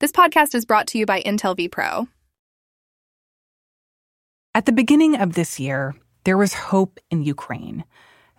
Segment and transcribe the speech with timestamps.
[0.00, 2.06] This podcast is brought to you by Intel vPro.
[4.54, 7.84] At the beginning of this year, there was hope in Ukraine.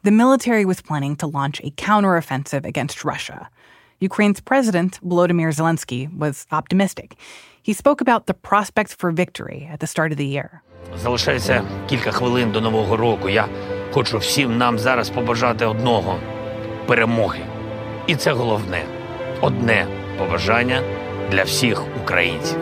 [0.03, 3.49] The military was planning to launch a counteroffensive against Russia.
[3.99, 7.17] Ukraine's president, Volodymyr Zelensky, was optimistic.
[7.61, 10.61] He spoke about the prospects for victory at the start of the year.
[10.95, 13.29] Залишається кілька хвилин до Нового року.
[13.29, 13.47] Я
[13.91, 16.19] хочу всім нам зараз побажати одного
[16.87, 17.45] перемоги.
[18.07, 18.85] І це головне
[19.41, 20.81] одне побажання
[21.30, 22.58] для всіх українців.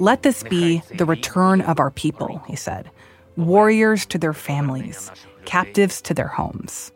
[0.00, 2.84] Let this be the return of our people, he said.
[3.36, 5.10] Warriors to their families,
[5.44, 6.92] captives to their homes.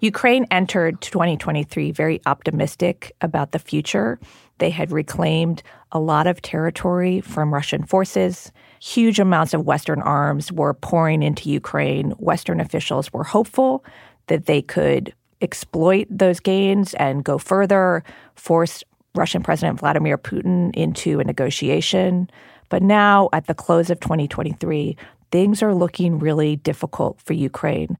[0.00, 4.18] Ukraine entered 2023 very optimistic about the future.
[4.58, 8.52] They had reclaimed a lot of territory from Russian forces.
[8.80, 12.10] Huge amounts of Western arms were pouring into Ukraine.
[12.18, 13.84] Western officials were hopeful
[14.26, 18.04] that they could exploit those gains and go further,
[18.34, 18.84] force
[19.15, 22.29] Russian President Vladimir Putin into a negotiation.
[22.69, 24.95] But now, at the close of 2023,
[25.31, 27.97] things are looking really difficult for Ukraine.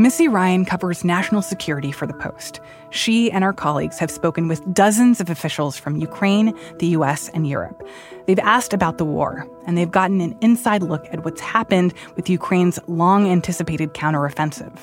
[0.00, 2.60] Missy Ryan covers national security for The Post.
[2.90, 7.48] She and our colleagues have spoken with dozens of officials from Ukraine, the US, and
[7.48, 7.84] Europe.
[8.26, 12.30] They've asked about the war, and they've gotten an inside look at what's happened with
[12.30, 14.78] Ukraine's long anticipated counteroffensive.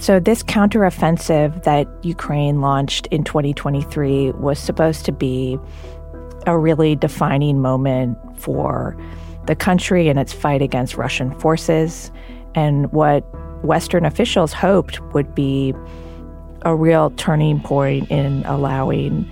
[0.00, 5.58] So, this counteroffensive that Ukraine launched in 2023 was supposed to be
[6.46, 8.96] a really defining moment for
[9.44, 12.10] the country and its fight against Russian forces
[12.54, 13.20] and what
[13.62, 15.74] Western officials hoped would be
[16.62, 19.30] a real turning point in allowing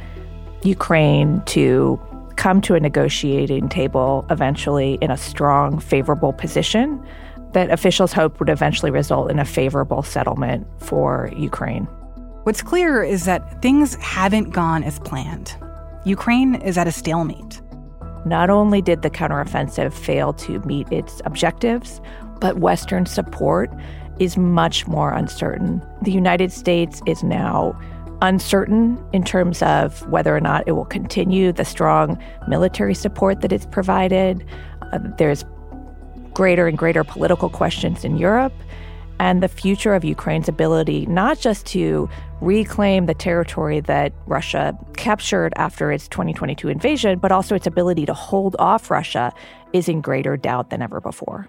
[0.64, 1.98] Ukraine to
[2.36, 7.02] come to a negotiating table eventually in a strong, favorable position
[7.52, 11.84] that officials hoped would eventually result in a favorable settlement for Ukraine.
[12.44, 15.56] What's clear is that things haven't gone as planned.
[16.04, 17.60] Ukraine is at a stalemate.
[18.24, 22.00] Not only did the counteroffensive fail to meet its objectives,
[22.40, 23.70] but Western support
[24.18, 25.82] is much more uncertain.
[26.02, 27.78] The United States is now
[28.20, 33.52] uncertain in terms of whether or not it will continue the strong military support that
[33.52, 34.44] it's provided.
[34.92, 35.44] Uh, there's
[36.38, 38.52] greater and greater political questions in Europe
[39.18, 42.08] and the future of Ukraine's ability not just to
[42.40, 48.14] reclaim the territory that Russia captured after its 2022 invasion, but also its ability to
[48.14, 49.32] hold off Russia
[49.72, 51.48] is in greater doubt than ever before.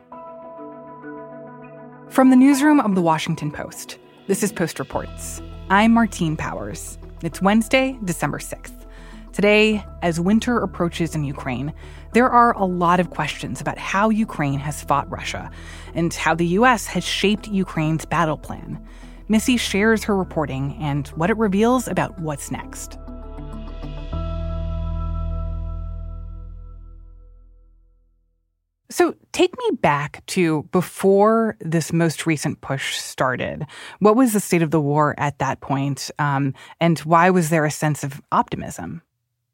[2.10, 5.40] From the newsroom of the Washington Post, this is Post Reports.
[5.70, 6.98] I'm Martine Powers.
[7.22, 8.88] It's Wednesday, December 6th.
[9.34, 11.74] Today, as winter approaches in Ukraine,
[12.14, 15.52] there are a lot of questions about how Ukraine has fought Russia
[15.94, 16.88] and how the U.S.
[16.88, 18.84] has shaped Ukraine's battle plan.
[19.28, 22.98] Missy shares her reporting and what it reveals about what's next.
[28.92, 33.68] So, take me back to before this most recent push started.
[34.00, 37.66] What was the state of the war at that point, um, and why was there
[37.66, 39.04] a sense of optimism?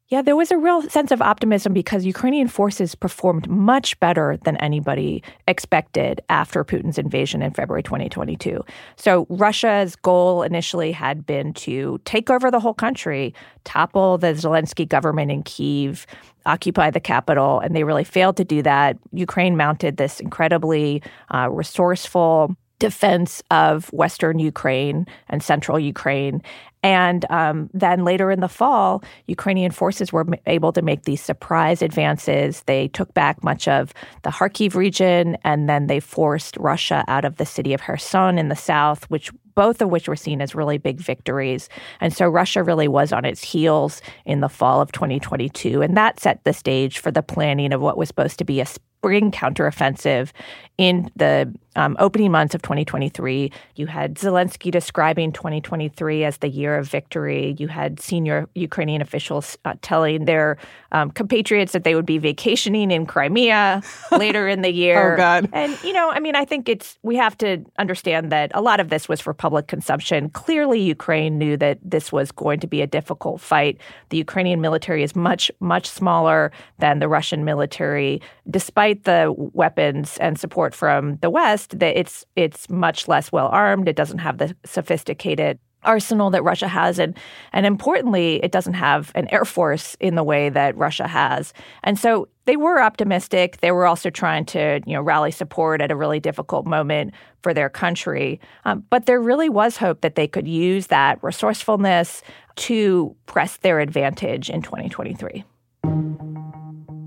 [0.08, 4.56] Yeah, there was a real sense of optimism because Ukrainian forces performed much better than
[4.58, 8.64] anybody expected after Putin's invasion in February 2022.
[8.94, 13.34] So, Russia's goal initially had been to take over the whole country,
[13.64, 16.06] topple the Zelensky government in Kiev,
[16.44, 18.96] occupy the capital, and they really failed to do that.
[19.12, 21.02] Ukraine mounted this incredibly
[21.34, 26.42] uh, resourceful defense of Western Ukraine and central Ukraine.
[26.86, 31.82] And um, then later in the fall, Ukrainian forces were able to make these surprise
[31.82, 32.62] advances.
[32.66, 33.92] They took back much of
[34.22, 38.50] the Kharkiv region, and then they forced Russia out of the city of Kherson in
[38.50, 41.68] the south, which both of which were seen as really big victories.
[42.00, 45.82] And so Russia really was on its heels in the fall of 2022.
[45.82, 48.66] And that set the stage for the planning of what was supposed to be a
[49.06, 50.32] spring counteroffensive
[50.78, 53.52] in the um, opening months of 2023.
[53.76, 57.54] You had Zelensky describing 2023 as the year of victory.
[57.58, 60.56] You had senior Ukrainian officials uh, telling their
[60.92, 63.82] um, compatriots that they would be vacationing in Crimea
[64.12, 65.14] later in the year.
[65.14, 65.48] oh, God.
[65.52, 68.80] And, you know, I mean, I think it's, we have to understand that a lot
[68.80, 70.30] of this was for public consumption.
[70.30, 73.78] Clearly, Ukraine knew that this was going to be a difficult fight.
[74.08, 80.38] The Ukrainian military is much, much smaller than the Russian military, despite the weapons and
[80.38, 81.78] support from the West.
[81.78, 83.88] That it's it's much less well armed.
[83.88, 87.16] It doesn't have the sophisticated arsenal that Russia has and
[87.52, 91.52] and importantly it doesn't have an air force in the way that Russia has.
[91.84, 93.58] And so they were optimistic.
[93.60, 97.12] They were also trying to, you know, rally support at a really difficult moment
[97.42, 98.40] for their country.
[98.64, 102.22] Um, but there really was hope that they could use that resourcefulness
[102.56, 105.44] to press their advantage in 2023.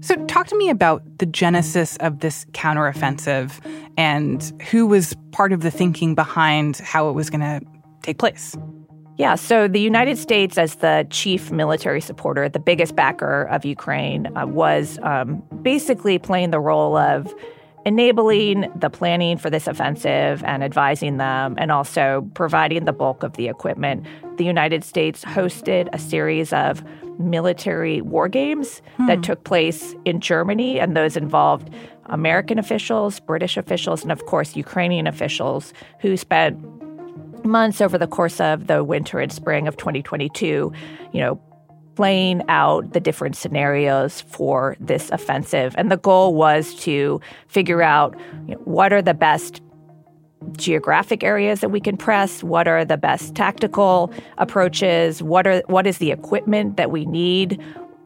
[0.02, 3.52] So, talk to me about the genesis of this counteroffensive
[3.98, 7.62] and who was part of the thinking behind how it was going to
[8.02, 8.56] take place.
[9.18, 14.30] Yeah, so the United States, as the chief military supporter, the biggest backer of Ukraine,
[14.38, 17.34] uh, was um, basically playing the role of
[17.86, 23.34] enabling the planning for this offensive and advising them, and also providing the bulk of
[23.34, 24.06] the equipment.
[24.38, 26.84] The United States hosted a series of
[27.20, 29.08] military war games hmm.
[29.08, 31.70] that took place in Germany, and those involved
[32.06, 36.58] American officials, British officials, and of course, Ukrainian officials who spent
[37.46, 40.72] months over the course of the winter and spring of 2022,
[41.14, 41.40] you know,
[42.00, 45.76] playing out the different scenarios for this offensive.
[45.78, 47.20] And the goal was to
[47.50, 48.18] figure out
[48.48, 49.62] you know, what are the best
[50.56, 55.86] geographic areas that we can press what are the best tactical approaches what are what
[55.86, 57.62] is the equipment that we need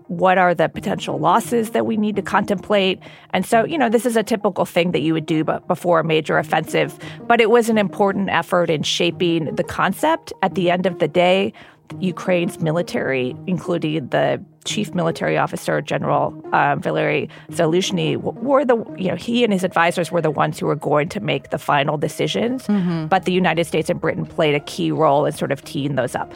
[0.07, 2.99] what are the potential losses that we need to contemplate?
[3.31, 6.03] And so, you know, this is a typical thing that you would do before a
[6.03, 6.97] major offensive,
[7.27, 10.33] but it was an important effort in shaping the concept.
[10.41, 11.53] At the end of the day,
[11.99, 19.15] Ukraine's military, including the chief military officer, General um, Valery Zaluzhny, were the you know
[19.15, 22.67] he and his advisors were the ones who were going to make the final decisions.
[22.67, 23.07] Mm-hmm.
[23.07, 26.15] But the United States and Britain played a key role in sort of teeing those
[26.15, 26.33] up.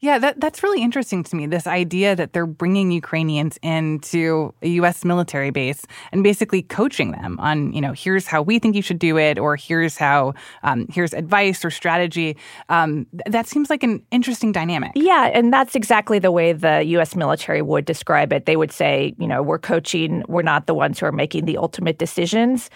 [0.00, 1.46] Yeah, that, that's really interesting to me.
[1.46, 5.04] This idea that they're bringing Ukrainians into a U.S.
[5.04, 9.00] military base and basically coaching them on, you know, here's how we think you should
[9.00, 12.36] do it, or here's how, um, here's advice or strategy.
[12.68, 14.92] Um, that seems like an interesting dynamic.
[14.94, 17.16] Yeah, and that's exactly the way the U.S.
[17.16, 18.46] military would describe it.
[18.46, 21.56] They would say, you know, we're coaching, we're not the ones who are making the
[21.56, 22.70] ultimate decisions.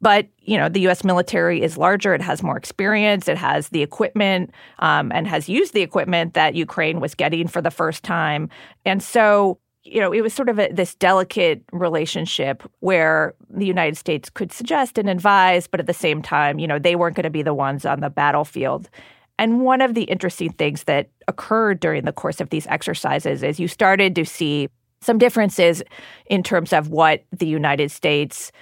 [0.00, 1.04] But you know, the U.S.
[1.04, 2.14] military is larger.
[2.14, 3.28] It has more experience.
[3.28, 4.50] It has the equipment
[4.80, 8.48] um, and has used the equipment that Ukraine was getting for the first time.
[8.84, 13.96] And so, you know, it was sort of a, this delicate relationship where the United
[13.96, 17.24] States could suggest and advise, but at the same time, you know, they weren't going
[17.24, 18.88] to be the ones on the battlefield.
[19.38, 23.58] And one of the interesting things that occurred during the course of these exercises is
[23.58, 24.68] you started to see
[25.00, 25.82] some differences
[26.26, 28.52] in terms of what the United States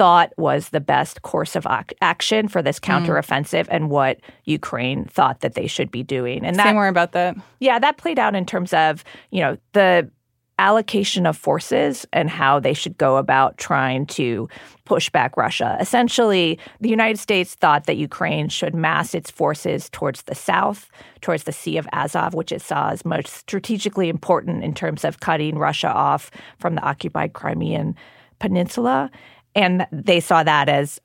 [0.00, 2.88] thought was the best course of ac- action for this mm.
[2.88, 3.68] counteroffensive mm.
[3.68, 6.42] and what Ukraine thought that they should be doing.
[6.42, 7.36] And that, say more about that.
[7.58, 10.10] Yeah, that played out in terms of you know the
[10.58, 14.48] allocation of forces and how they should go about trying to
[14.86, 15.76] push back Russia.
[15.80, 21.44] Essentially, the United States thought that Ukraine should mass its forces towards the south, towards
[21.44, 25.58] the Sea of Azov, which it saw as most strategically important in terms of cutting
[25.58, 27.94] Russia off from the occupied Crimean
[28.38, 29.10] Peninsula.
[29.54, 31.00] And they saw that as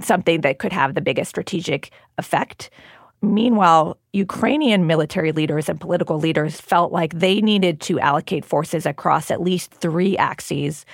[0.00, 2.70] something that could have the biggest strategic effect.
[3.22, 9.30] Meanwhile, Ukrainian military leaders and political leaders felt like they needed to allocate forces across
[9.30, 10.86] at least three axes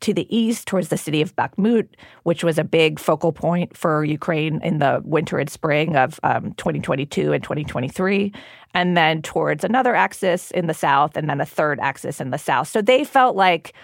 [0.00, 1.88] to the east towards the city of Bakhmut,
[2.22, 6.54] which was a big focal point for Ukraine in the winter and spring of um,
[6.54, 8.32] 2022 and 2023,
[8.72, 12.38] and then towards another axis in the south, and then a third axis in the
[12.38, 12.68] south.
[12.68, 13.74] So they felt like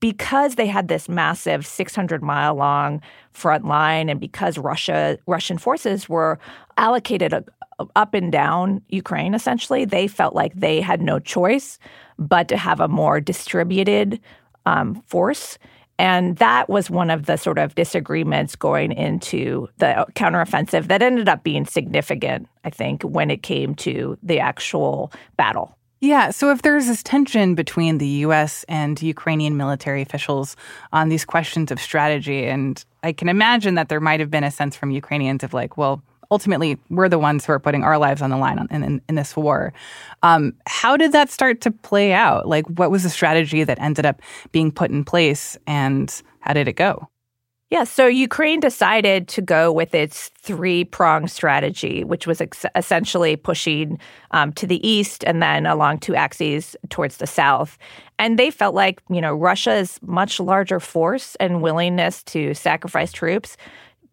[0.00, 3.00] because they had this massive 600 mile long
[3.32, 6.38] front line and because Russia Russian forces were
[6.76, 7.34] allocated
[7.96, 11.78] up and down Ukraine essentially they felt like they had no choice
[12.18, 14.20] but to have a more distributed
[14.66, 15.58] um, force.
[16.00, 21.28] And that was one of the sort of disagreements going into the counteroffensive that ended
[21.28, 26.30] up being significant I think when it came to the actual battle yeah.
[26.30, 28.64] So if there's this tension between the U.S.
[28.68, 30.56] and Ukrainian military officials
[30.92, 34.50] on these questions of strategy, and I can imagine that there might have been a
[34.50, 38.22] sense from Ukrainians of like, well, ultimately, we're the ones who are putting our lives
[38.22, 39.72] on the line in, in, in this war.
[40.22, 42.46] Um, how did that start to play out?
[42.46, 44.20] Like, what was the strategy that ended up
[44.52, 47.08] being put in place, and how did it go?
[47.70, 53.36] Yeah, so Ukraine decided to go with its three pronged strategy, which was ex- essentially
[53.36, 53.98] pushing
[54.30, 57.76] um, to the east and then along two axes towards the south.
[58.18, 63.58] And they felt like, you know, Russia's much larger force and willingness to sacrifice troops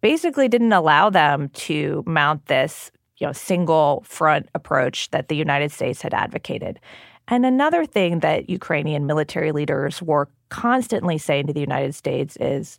[0.02, 5.72] basically didn't allow them to mount this, you know, single front approach that the United
[5.72, 6.78] States had advocated.
[7.26, 12.78] And another thing that Ukrainian military leaders were constantly saying to the United States is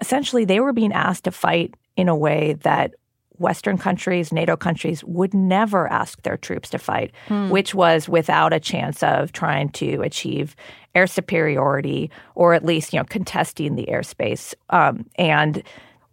[0.00, 2.94] essentially they were being asked to fight in a way that
[3.38, 7.50] Western countries, NATO countries would never ask their troops to fight, hmm.
[7.50, 10.56] which was without a chance of trying to achieve
[10.94, 14.54] air superiority or at least, you know, contesting the airspace.
[14.70, 15.62] Um, and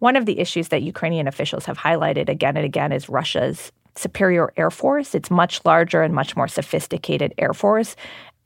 [0.00, 4.52] one of the issues that Ukrainian officials have highlighted again and again is Russia's superior
[4.56, 5.14] air force.
[5.14, 7.96] It's much larger and much more sophisticated air force,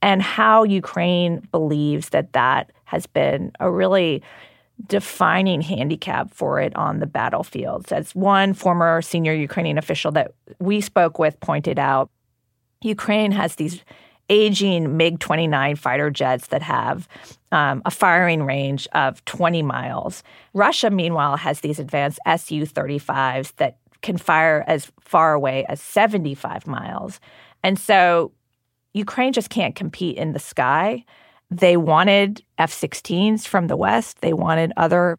[0.01, 4.23] and how Ukraine believes that that has been a really
[4.87, 7.91] defining handicap for it on the battlefields.
[7.93, 12.11] As one former senior Ukrainian official that we spoke with pointed out,
[12.83, 13.83] Ukraine has these
[14.31, 17.09] aging MiG 29 fighter jets that have
[17.51, 20.23] um, a firing range of 20 miles.
[20.53, 26.67] Russia, meanwhile, has these advanced Su 35s that can fire as far away as 75
[26.67, 27.21] miles.
[27.63, 28.33] And so
[28.93, 31.05] Ukraine just can't compete in the sky.
[31.51, 35.19] They wanted F 16s from the West, they wanted other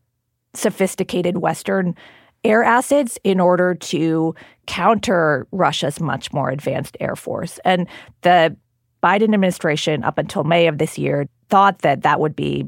[0.53, 1.95] sophisticated Western
[2.43, 4.33] air assets in order to
[4.65, 7.59] counter Russia's much more advanced air force.
[7.65, 7.87] And
[8.21, 8.55] the
[9.03, 12.65] Biden administration, up until May of this year, thought that that would be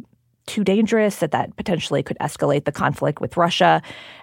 [0.47, 3.81] too dangerous, that that potentially could escalate the conflict with Russia.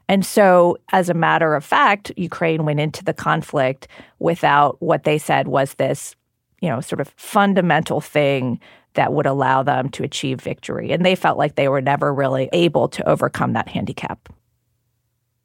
[0.09, 5.19] And so, as a matter of fact, Ukraine went into the conflict without what they
[5.19, 6.17] said was this,
[6.61, 8.61] you know, sort of fundamental thing
[8.95, 10.91] that would allow them to achieve victory.
[10.91, 14.29] And they felt like they were never really able to overcome that handicap.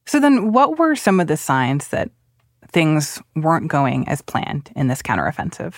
[0.05, 2.09] So, then what were some of the signs that
[2.69, 5.73] things weren't going as planned in this counteroffensive?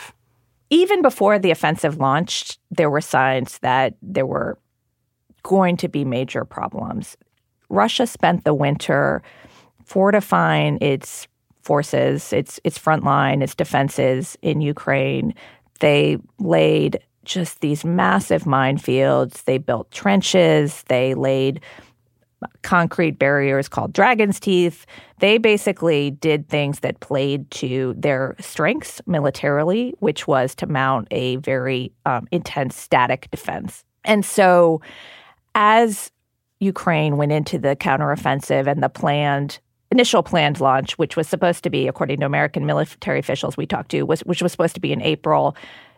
[0.70, 4.58] Even before the offensive launched, there were signs that there were
[5.44, 7.18] going to be major problems.
[7.70, 9.22] Russia spent the winter
[9.84, 11.28] fortifying its
[11.66, 15.34] forces, its its front line, its defenses in Ukraine.
[15.80, 19.44] They laid just these massive minefields.
[19.44, 20.84] They built trenches.
[20.88, 21.62] They laid
[22.62, 24.86] concrete barriers called dragon's teeth.
[25.20, 31.38] They basically did things that played to their strengths militarily, which was to mount a
[31.38, 33.84] very um, intense static defense.
[34.04, 34.82] And so
[35.56, 36.12] as
[36.60, 39.60] Ukraine went into the counteroffensive and the planned
[39.96, 43.92] initial planned launch, which was supposed to be, according to American military officials we talked
[43.92, 45.56] to, was which was supposed to be in April,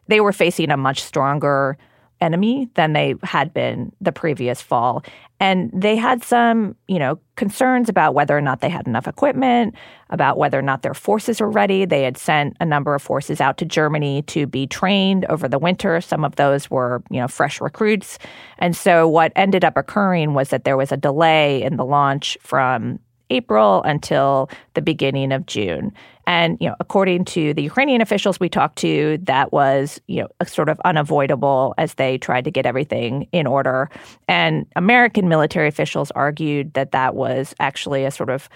[0.07, 1.77] they were facing a much stronger
[2.21, 5.03] enemy than they had been the previous fall.
[5.39, 9.75] And they had some, you know, concerns about whether or not they had enough equipment,
[10.09, 11.85] about whether or not their forces were ready.
[11.85, 15.59] They had sent a number of forces out to Germany to be trained over the
[15.59, 16.01] winter.
[16.01, 18.17] Some of those were, you know, fresh recruits.
[18.57, 22.37] And so what ended up occurring was that there was a delay in the launch
[22.41, 22.99] from
[23.29, 25.91] April until the beginning of June.
[26.25, 30.27] And, you know, according to the Ukrainian officials we talked to, that was, you know,
[30.45, 33.89] sort of unavoidable as they tried to get everything in order.
[34.27, 38.49] And American military officials argued that that was actually a sort of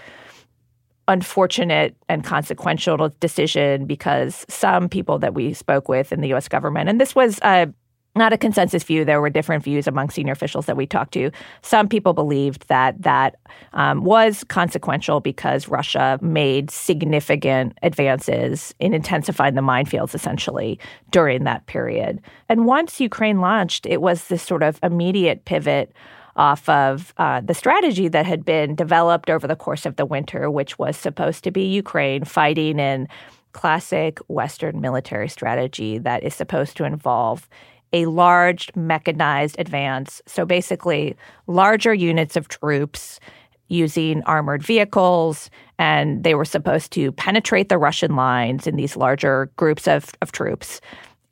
[1.08, 6.90] unfortunate and consequential decision because some people that we spoke with in the US government,
[6.90, 7.68] and this was a
[8.16, 9.06] not a consensus view.
[9.06, 11.32] There were different views among senior officials that we talked to.
[11.62, 13.38] Some people believed that that
[13.74, 20.80] um, was consequential because Russia made significant advances in intensifying the minefields essentially
[21.12, 22.20] during that period.
[22.50, 25.94] And once Ukraine launched, it was this sort of immediate pivot
[26.36, 30.50] off of uh, the strategy that had been developed over the course of the winter,
[30.50, 33.08] which was supposed to be Ukraine fighting in
[33.52, 37.50] classic Western military strategy that is supposed to involve
[37.94, 40.22] a large mechanized advance.
[40.26, 41.16] So basically,
[41.48, 43.20] larger units of troops
[43.68, 49.50] using armored vehicles, and they were supposed to penetrate the Russian lines in these larger
[49.56, 50.82] groups of, of troops.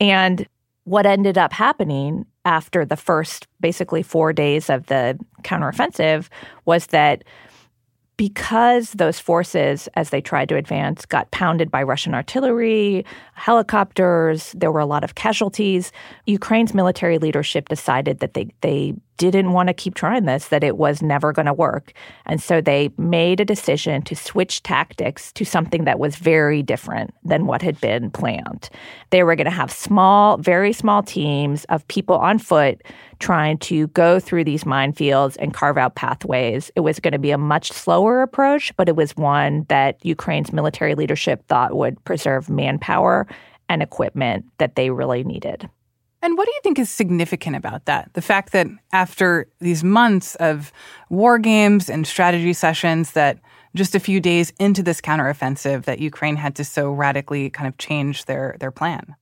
[0.00, 0.46] And
[0.84, 6.28] what ended up happening after the first basically four days of the counteroffensive
[6.64, 7.22] was that
[8.20, 14.70] because those forces, as they tried to advance, got pounded by Russian artillery, helicopters, there
[14.70, 15.90] were a lot of casualties.
[16.26, 20.76] Ukraine's military leadership decided that they, they didn't want to keep trying this, that it
[20.76, 21.92] was never going to work.
[22.26, 27.12] And so they made a decision to switch tactics to something that was very different
[27.24, 28.70] than what had been planned.
[29.10, 32.82] They were going to have small, very small teams of people on foot
[33.18, 36.70] trying to go through these minefields and carve out pathways.
[36.74, 40.52] It was going to be a much slower approach, but it was one that Ukraine's
[40.52, 43.26] military leadership thought would preserve manpower
[43.68, 45.68] and equipment that they really needed.
[46.22, 48.12] And what do you think is significant about that?
[48.12, 50.72] The fact that after these months of
[51.08, 53.38] war games and strategy sessions that
[53.74, 57.78] just a few days into this counteroffensive that Ukraine had to so radically kind of
[57.78, 59.14] change their their plan.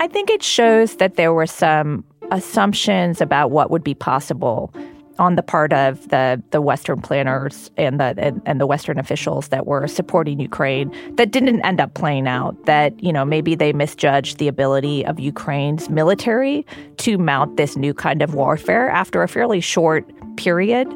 [0.00, 4.72] I think it shows that there were some assumptions about what would be possible
[5.20, 9.48] on the part of the the Western planners and the and, and, the Western officials
[9.48, 12.56] that were supporting Ukraine that didn't end up playing out.
[12.64, 17.92] That you know maybe they misjudged the ability of Ukraine's military to mount this new
[17.92, 20.88] kind of warfare after a fairly short period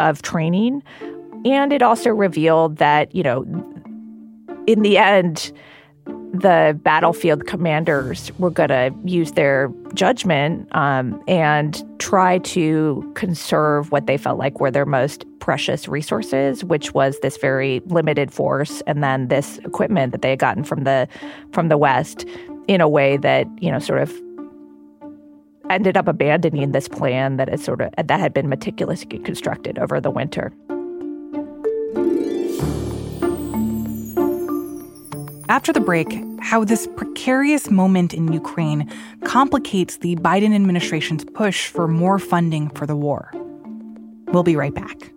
[0.00, 0.82] of training,
[1.44, 3.44] and it also revealed that you know
[4.66, 5.52] in the end
[6.32, 14.06] the battlefield commanders were going to use their judgment um, and try to conserve what
[14.06, 19.02] they felt like were their most precious resources, which was this very limited force and
[19.02, 21.08] then this equipment that they had gotten from the
[21.52, 22.24] from the West
[22.68, 24.12] in a way that you know sort of
[25.70, 30.00] ended up abandoning this plan that is sort of that had been meticulously constructed over
[30.00, 30.52] the winter.
[35.48, 36.08] After the break,
[36.40, 38.86] how this precarious moment in Ukraine
[39.24, 43.32] complicates the Biden administration's push for more funding for the war.
[44.26, 45.10] We'll be right back.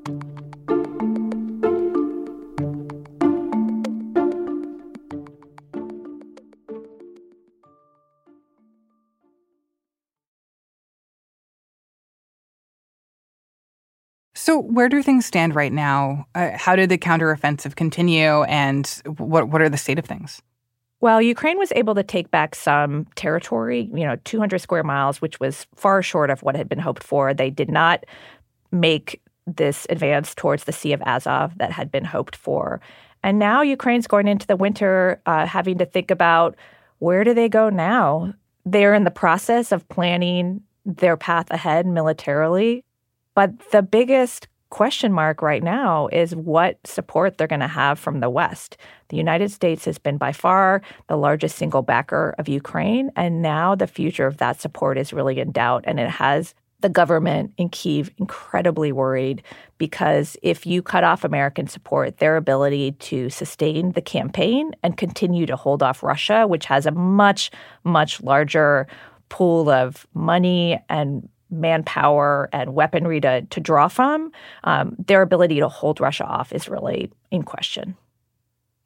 [14.42, 16.26] So, where do things stand right now?
[16.34, 20.42] Uh, how did the counteroffensive continue, and what what are the state of things?
[21.00, 25.40] Well, Ukraine was able to take back some territory, you know, 200 square miles, which
[25.40, 27.36] was far short of what had been hoped for.
[27.36, 28.04] They did not
[28.72, 32.82] make this advance towards the Sea of Azov that had been hoped for.
[33.22, 36.56] And now Ukraine's going into the winter uh, having to think about
[36.98, 38.34] where do they go now?
[38.66, 42.84] They're in the process of planning their path ahead militarily.
[43.36, 48.22] But the biggest question mark right now is what support they're going to have from
[48.22, 48.78] the West.
[49.10, 53.76] The United States has been by far the largest single backer of Ukraine, and now
[53.76, 55.84] the future of that support is really in doubt.
[55.86, 59.44] And it has the government in Kiev incredibly worried
[59.78, 65.46] because if you cut off American support, their ability to sustain the campaign and continue
[65.46, 67.52] to hold off Russia, which has a much,
[67.84, 68.88] much larger
[69.30, 74.32] pool of money and manpower and weaponry to, to draw from,
[74.64, 77.96] um, their ability to hold Russia off is really in question.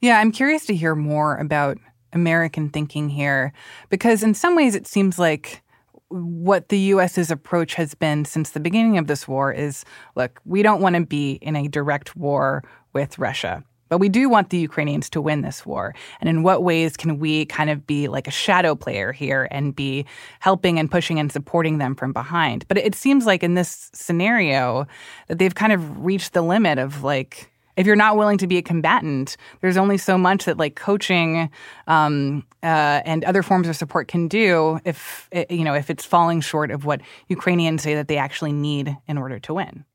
[0.01, 1.77] Yeah, I'm curious to hear more about
[2.13, 3.53] American thinking here
[3.89, 5.61] because, in some ways, it seems like
[6.09, 9.83] what the US's approach has been since the beginning of this war is
[10.15, 12.63] look, we don't want to be in a direct war
[12.93, 13.63] with Russia.
[13.89, 15.93] But we do want the Ukrainians to win this war.
[16.19, 19.75] And in what ways can we kind of be like a shadow player here and
[19.75, 20.05] be
[20.39, 22.67] helping and pushing and supporting them from behind?
[22.67, 24.87] But it seems like in this scenario
[25.27, 28.57] that they've kind of reached the limit of like, if you're not willing to be
[28.57, 31.49] a combatant, there's only so much that like coaching
[31.87, 36.05] um, uh, and other forms of support can do if it, you know if it's
[36.05, 39.85] falling short of what Ukrainians say that they actually need in order to win.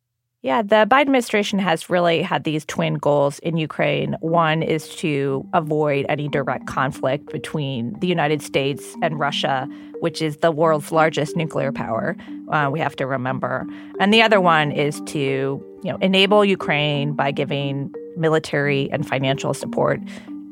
[0.42, 4.16] Yeah, the Biden administration has really had these twin goals in Ukraine.
[4.20, 9.68] One is to avoid any direct conflict between the United States and Russia,
[10.00, 12.16] which is the world's largest nuclear power.
[12.50, 13.66] Uh, we have to remember,
[13.98, 19.52] and the other one is to you know enable Ukraine by giving military and financial
[19.52, 20.00] support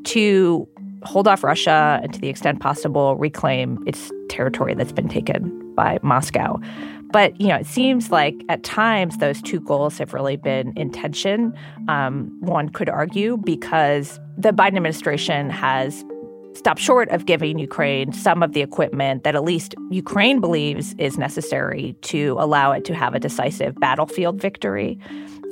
[0.03, 0.67] to
[1.01, 5.97] hold off Russia and to the extent possible reclaim its territory that's been taken by
[6.03, 6.59] Moscow.
[7.11, 10.91] But you know, it seems like at times those two goals have really been in
[10.91, 11.53] tension.
[11.87, 16.05] Um, one could argue because the Biden administration has
[16.53, 21.17] stopped short of giving Ukraine some of the equipment that at least Ukraine believes is
[21.17, 24.99] necessary to allow it to have a decisive battlefield victory.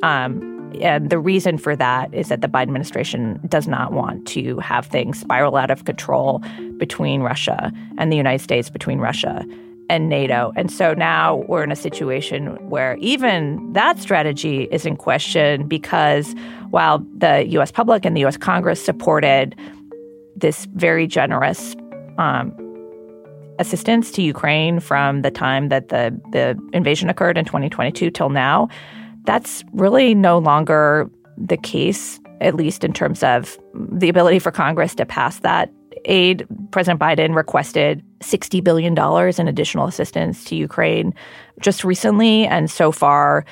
[0.03, 4.59] Um, and the reason for that is that the Biden administration does not want to
[4.59, 6.43] have things spiral out of control
[6.77, 9.45] between Russia and the United States, between Russia
[9.89, 10.51] and NATO.
[10.55, 16.35] And so now we're in a situation where even that strategy is in question because
[16.69, 19.55] while the US public and the US Congress supported
[20.35, 21.75] this very generous
[22.17, 22.53] um,
[23.59, 28.67] assistance to Ukraine from the time that the, the invasion occurred in 2022 till now,
[29.25, 34.95] that's really no longer the case, at least in terms of the ability for Congress
[34.95, 35.71] to pass that
[36.05, 38.97] aid, President Biden requested $60 billion
[39.39, 41.13] in additional assistance to Ukraine
[41.59, 42.45] just recently.
[42.45, 43.45] And so far,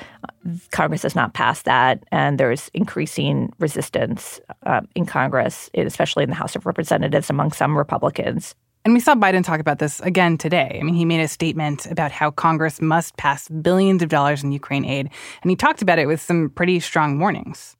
[0.70, 2.04] Congress has not passed that.
[2.12, 7.76] And there's increasing resistance uh, in Congress, especially in the House of Representatives among some
[7.76, 8.54] Republicans.
[8.84, 10.78] And we saw Biden talk about this again today.
[10.80, 14.52] I mean, he made a statement about how Congress must pass billions of dollars in
[14.52, 15.10] Ukraine aid.
[15.42, 17.76] And he talked about it with some pretty strong warnings.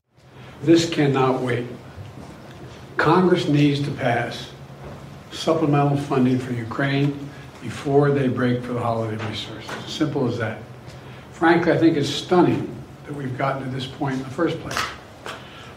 [0.62, 1.66] This cannot wait.
[2.96, 4.50] Congress needs to pass
[5.36, 7.28] supplemental funding for Ukraine
[7.62, 9.70] before they break for the holiday resources.
[9.86, 10.58] Simple as that.
[11.32, 12.74] Frankly, I think it's stunning
[13.06, 14.78] that we've gotten to this point in the first place.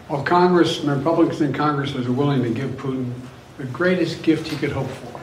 [0.08, 3.12] While Congress, and Republicans in Congress are willing to give Putin
[3.58, 5.20] the greatest gift he could hope for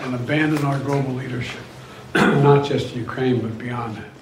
[0.00, 1.60] and abandon our global leadership,
[2.14, 4.21] not just Ukraine, but beyond that.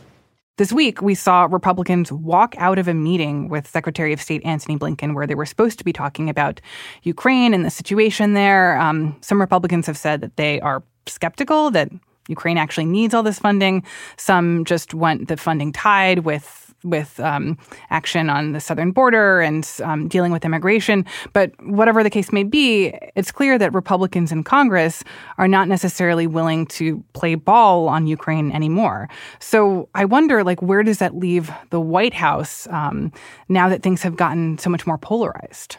[0.61, 4.77] This week, we saw Republicans walk out of a meeting with Secretary of State Antony
[4.77, 6.61] Blinken where they were supposed to be talking about
[7.03, 8.79] Ukraine and the situation there.
[8.79, 11.89] Um, some Republicans have said that they are skeptical that
[12.29, 13.85] Ukraine actually needs all this funding.
[14.19, 17.59] Some just want the funding tied with with um,
[17.91, 21.05] action on the southern border and um, dealing with immigration.
[21.33, 25.03] But whatever the case may be, it's clear that Republicans in Congress
[25.39, 29.09] are not necessarily willing to play ball on Ukraine anymore.
[29.39, 33.13] So I wonder, like, where does that leave the White House um,
[33.49, 35.77] now that things have gotten so much more polarized?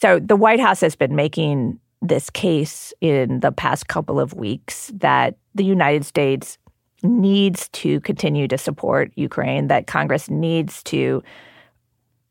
[0.00, 4.92] So the White House has been making this case in the past couple of weeks
[4.94, 6.58] that the United States
[7.04, 11.22] needs to continue to support Ukraine, that Congress needs to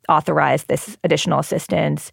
[0.10, 2.12] authorize this additional assistance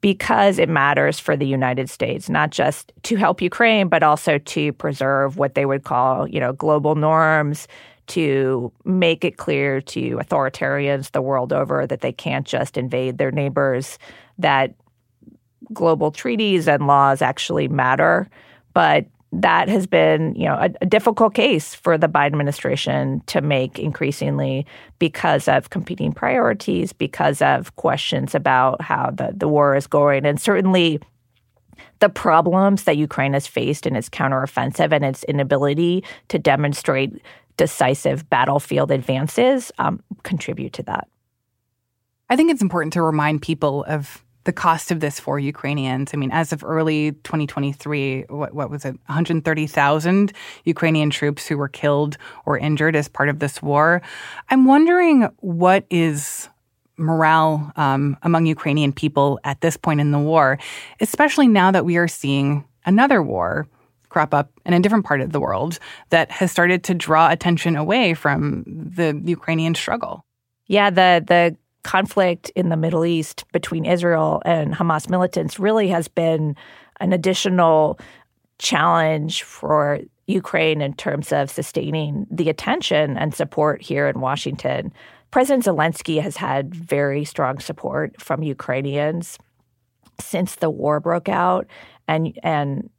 [0.00, 4.72] because it matters for the United States, not just to help Ukraine, but also to
[4.72, 7.68] preserve what they would call, you know, global norms,
[8.08, 13.30] to make it clear to authoritarians the world over that they can't just invade their
[13.30, 13.98] neighbors,
[14.38, 14.74] that
[15.72, 18.28] global treaties and laws actually matter.
[18.74, 23.40] But that has been, you know, a, a, difficult case for the Biden administration to
[23.40, 24.66] make increasingly
[24.98, 30.38] because of competing priorities, because of questions about how the, the war is going, and
[30.38, 31.00] certainly
[32.00, 37.22] the problems that Ukraine has faced in its counteroffensive and its inability to demonstrate
[37.56, 41.08] decisive battlefield advances um, contribute to that.
[42.28, 46.10] I think it's important to remind people of the cost of this for Ukrainians.
[46.12, 50.32] I mean, as of early 2023, what, what was it, 130,000
[50.64, 54.02] Ukrainian troops who were killed or injured as part of this war.
[54.50, 56.48] I'm wondering what is
[56.96, 60.58] morale um, among Ukrainian people at this point in the war,
[61.00, 63.66] especially now that we are seeing another war
[64.08, 65.78] crop up in a different part of the world
[66.10, 70.24] that has started to draw attention away from the Ukrainian struggle.
[70.66, 76.08] Yeah, the the conflict in the Middle East between Israel and Hamas militants really has
[76.08, 76.56] been
[77.00, 77.98] an additional
[78.58, 84.92] challenge for Ukraine in terms of sustaining the attention and support here in Washington.
[85.30, 89.38] President Zelensky has had very strong support from Ukrainians
[90.20, 91.66] since the war broke out
[92.06, 92.90] and and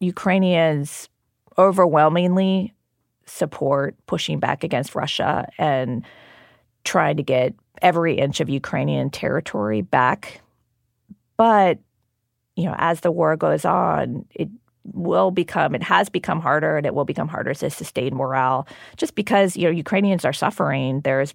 [0.00, 1.08] Ukrainians
[1.58, 2.74] overwhelmingly
[3.26, 6.04] support pushing back against Russia and
[6.84, 10.40] trying to get every inch of Ukrainian territory back.
[11.36, 11.78] But,
[12.56, 14.48] you know, as the war goes on, it
[14.92, 19.14] will become, it has become harder and it will become harder to sustain morale just
[19.14, 21.00] because, you know, Ukrainians are suffering.
[21.00, 21.34] There's,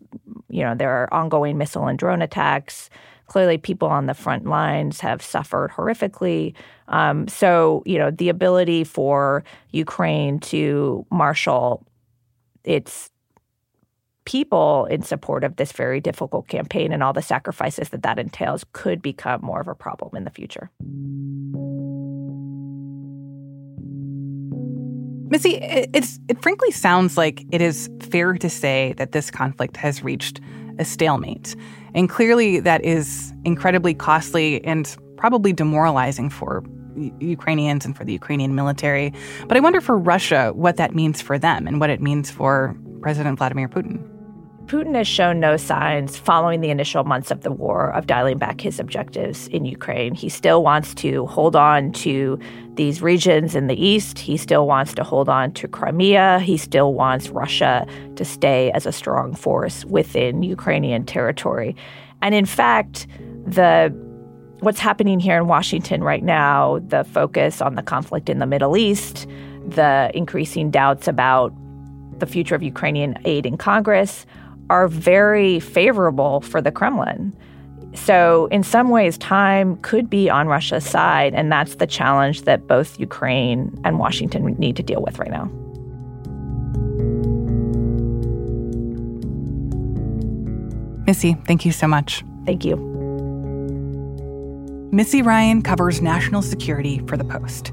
[0.50, 2.90] you know, there are ongoing missile and drone attacks.
[3.26, 6.56] Clearly, people on the front lines have suffered horrifically.
[6.88, 11.86] Um, so, you know, the ability for Ukraine to marshal
[12.64, 13.12] its
[14.26, 18.66] people in support of this very difficult campaign and all the sacrifices that that entails
[18.74, 20.70] could become more of a problem in the future.
[25.30, 30.04] Missy, it's it frankly sounds like it is fair to say that this conflict has
[30.04, 30.42] reached
[30.80, 31.56] a stalemate.
[31.94, 36.64] And clearly that is incredibly costly and probably demoralizing for
[37.20, 39.14] Ukrainians and for the Ukrainian military.
[39.48, 42.76] But I wonder for Russia what that means for them and what it means for
[43.02, 44.08] President Vladimir Putin.
[44.70, 48.62] Putin has shown no signs following the initial months of the war of dialing back
[48.62, 50.14] his objectives in Ukraine.
[50.14, 52.38] He still wants to hold on to
[52.76, 54.20] these regions in the east.
[54.20, 56.40] He still wants to hold on to Crimea.
[56.42, 61.76] He still wants Russia to stay as a strong force within Ukrainian territory.
[62.22, 63.08] And in fact,
[63.48, 63.92] the
[64.60, 68.78] what's happening here in Washington right now, the focus on the conflict in the Middle
[68.78, 69.26] East,
[69.66, 71.54] the increasing doubts about
[72.20, 74.26] the future of Ukrainian aid in Congress
[74.70, 77.36] are very favorable for the Kremlin.
[77.96, 82.68] So, in some ways, time could be on Russia's side, and that's the challenge that
[82.68, 85.50] both Ukraine and Washington need to deal with right now.
[91.08, 92.24] Missy, thank you so much.
[92.46, 92.76] Thank you.
[94.92, 97.72] Missy Ryan covers national security for The Post.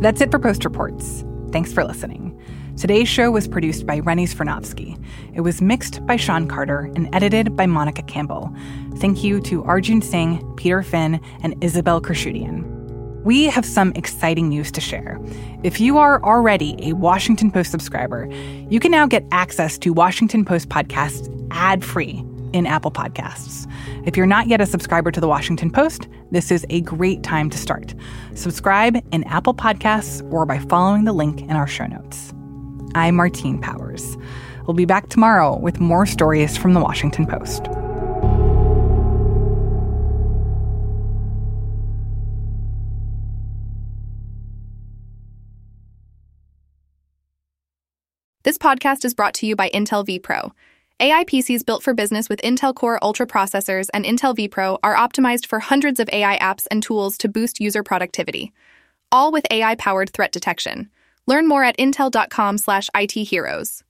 [0.00, 1.24] That's it for Post Reports.
[1.50, 2.38] Thanks for listening.
[2.76, 5.02] Today's show was produced by Rennie Svirnovskiy.
[5.32, 8.52] It was mixed by Sean Carter and edited by Monica Campbell.
[8.96, 12.64] Thank you to Arjun Singh, Peter Finn, and Isabelle Khurshudyan.
[13.24, 15.18] we have some exciting news to share.
[15.62, 18.28] If you are already a Washington Post subscriber,
[18.68, 23.66] you can now get access to Washington Post podcasts ad free in Apple Podcasts.
[24.06, 27.48] If you're not yet a subscriber to the Washington Post, this is a great time
[27.50, 27.94] to start.
[28.34, 32.34] Subscribe in Apple Podcasts or by following the link in our show notes.
[32.94, 34.16] I'm Martine Powers.
[34.66, 37.64] We'll be back tomorrow with more stories from the Washington Post.
[48.44, 50.52] This podcast is brought to you by Intel vPro.
[51.00, 55.46] AI PCs built for business with Intel Core Ultra processors and Intel vPro are optimized
[55.46, 58.52] for hundreds of AI apps and tools to boost user productivity,
[59.10, 60.90] all with AI-powered threat detection.
[61.26, 63.80] Learn more at intel.com/itheroes.